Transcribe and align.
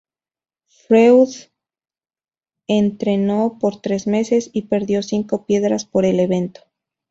Freud 0.65 1.29
entrenó 2.67 3.59
por 3.59 3.81
tres 3.83 4.07
meses 4.07 4.49
y 4.51 4.63
perdió 4.63 5.03
cinco 5.03 5.45
piedras 5.45 5.85
por 5.85 6.05
el 6.05 6.19
evento. 6.19 6.61